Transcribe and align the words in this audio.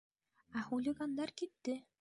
Ә 0.61 0.63
хулигандар 0.69 1.37
китте! 1.43 1.81